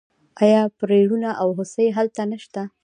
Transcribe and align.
آیا 0.43 0.61
پریړونه 0.79 1.29
او 1.41 1.47
هوسۍ 1.57 1.87
هلته 1.97 2.21
نشته؟ 2.31 2.61